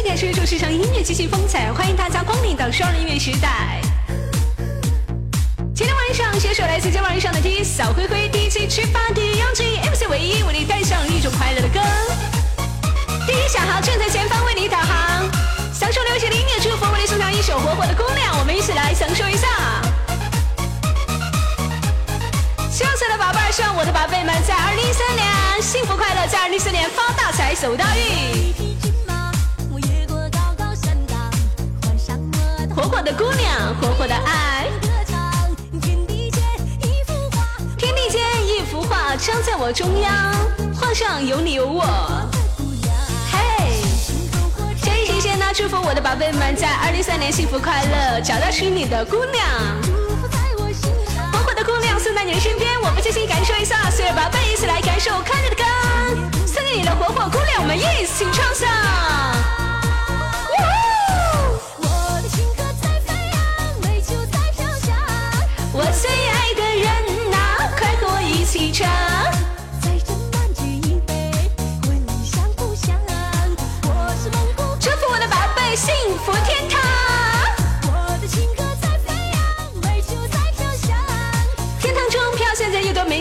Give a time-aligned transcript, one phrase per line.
[0.00, 3.82] 现感受一种时尚音乐激情风采，欢迎大家光临到双人音乐时代。
[5.74, 11.80] 今天晚上携手来自今晚上的 D 小灰灰 DJ 吃发 D 邀请 MC 唯一为你带上一种快乐的歌。
[13.26, 15.30] 第一小号正在前方为你导航，
[15.70, 19.48] 享受流行的音乐祝福，为你送上一首火火的姑娘，我们一起来享受一下。
[22.70, 28.69] 希望所有的宝贝，希望我的宝贝们在二零一三年幸福快乐，在二零一四年发大财，走大运。
[33.02, 34.68] 的姑娘，火火的爱。
[37.78, 40.12] 天地间一幅画，张在我中央，
[40.74, 41.82] 画上有你有我。
[43.32, 43.72] 嘿，
[44.82, 49.46] 先提前呢，祝福我的宝贝们在二零三年幸福快乐，找到属于你的姑娘。
[51.32, 55.64] 火火的姑娘送在你的身边，我们尽情感受一下，所有宝贝一起来感受快乐的歌，
[56.46, 58.89] 送给你的火火姑娘，我们一起唱响。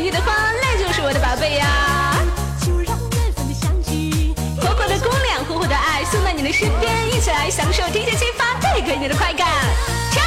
[0.09, 1.67] 你的花，那就是我的宝贝呀。
[4.59, 9.47] 火火的姑娘，火火的爱，送到你的身边，一起来享受这些激发带给你的快感。
[10.11, 10.23] 唱。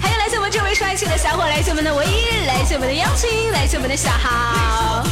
[0.00, 5.04] 还有来自我们这位帅气的小伙，来自我们的唯一，来自我们的邀请，来自我们的小豪。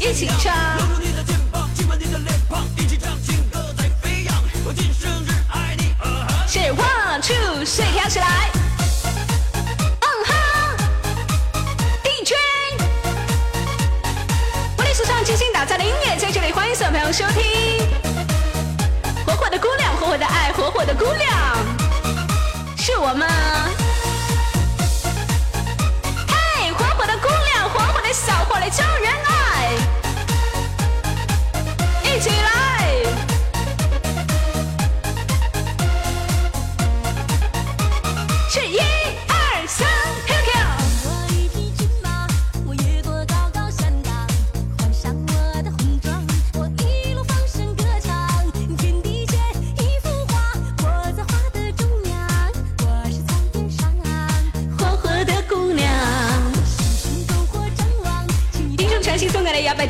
[0.00, 0.52] 一起唱。
[6.48, 8.65] 是，one，two，three，跳起来。
[17.16, 17.42] 收听。
[19.24, 21.32] 火火的姑娘，火火的爱，火火的姑娘，
[22.76, 23.26] 是我吗。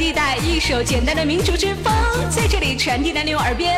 [0.06, 1.92] 地带，一首简单的民族之风，
[2.30, 3.76] 在这里传递在你我耳边。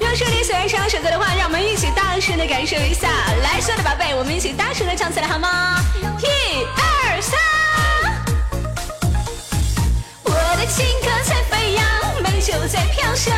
[0.00, 3.08] 如果说你喜欢这首歌的话，让我们一起大声的感受一下。
[3.42, 5.84] 来，所有的宝贝，我们一起大声的唱起来好吗？
[6.22, 7.38] 一二三，
[10.22, 11.84] 我的情歌在飞扬，
[12.22, 13.36] 美酒在飘香，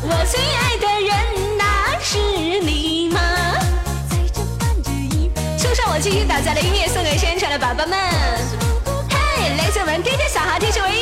[0.00, 1.12] 我最爱的人
[1.58, 2.16] 那是
[2.62, 3.20] 你吗？
[5.58, 7.98] 送上我精心打造的音乐，送给现场的宝宝们。
[9.56, 10.97] 来自我们 DJ 小豪，DJ 唯一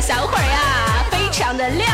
[0.00, 1.88] 小伙儿呀，非常的亮。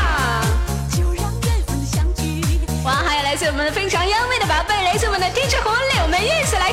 [2.82, 6.72] 哇，还有来自我们非常妖媚的宝贝，来自我们的 DJ 火力，我们一起来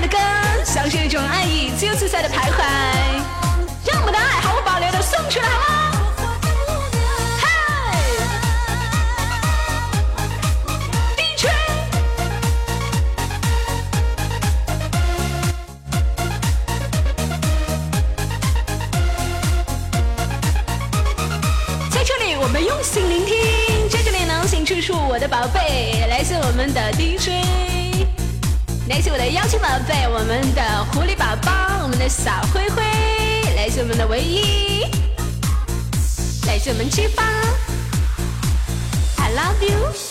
[0.00, 0.16] 的歌，
[0.64, 2.62] 享受一种爱意自由自在的徘徊，
[3.86, 5.76] 让我们的爱毫无保留的送出来，好吗？
[22.60, 27.49] 用心聆听，在这里呢请出处我的宝贝，来自我们的 DJ，
[28.90, 32.82] 来自我的妖精宝贝，我们的狐狸宝宝，我们的小灰灰，
[33.54, 34.82] 来自我们的唯一，
[36.44, 37.22] 来自我们七八
[39.16, 40.09] ，I love you。